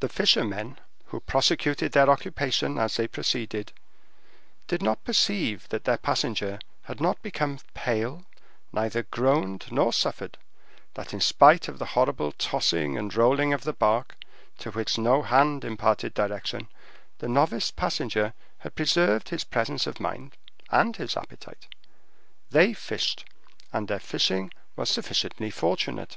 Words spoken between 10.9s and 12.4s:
that in spite of that horrible